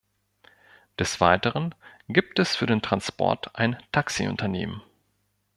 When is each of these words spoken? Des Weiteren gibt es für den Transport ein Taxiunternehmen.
Des 0.97 1.21
Weiteren 1.21 1.75
gibt 2.09 2.39
es 2.39 2.55
für 2.55 2.65
den 2.65 2.81
Transport 2.81 3.55
ein 3.55 3.77
Taxiunternehmen. 3.91 4.81